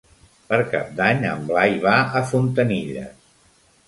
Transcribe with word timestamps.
Per 0.51 0.57
Cap 0.69 0.87
d'Any 0.99 1.19
en 1.31 1.43
Blai 1.51 1.75
va 1.83 1.93
a 2.21 2.21
Fontanilles. 2.31 3.13